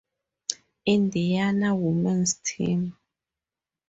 [0.87, 2.97] Indiana women's team.